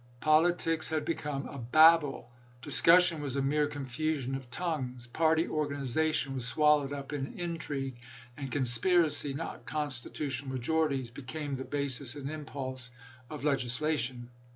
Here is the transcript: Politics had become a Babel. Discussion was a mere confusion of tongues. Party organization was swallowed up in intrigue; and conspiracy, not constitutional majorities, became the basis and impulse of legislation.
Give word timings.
Politics 0.19 0.89
had 0.89 1.05
become 1.05 1.47
a 1.47 1.59
Babel. 1.59 2.31
Discussion 2.63 3.21
was 3.21 3.35
a 3.35 3.41
mere 3.43 3.67
confusion 3.67 4.33
of 4.33 4.49
tongues. 4.49 5.05
Party 5.05 5.47
organization 5.47 6.33
was 6.33 6.47
swallowed 6.47 6.91
up 6.91 7.13
in 7.13 7.39
intrigue; 7.39 7.97
and 8.35 8.51
conspiracy, 8.51 9.35
not 9.35 9.67
constitutional 9.67 10.51
majorities, 10.53 11.11
became 11.11 11.53
the 11.53 11.63
basis 11.65 12.15
and 12.15 12.31
impulse 12.31 12.89
of 13.29 13.43
legislation. 13.45 14.31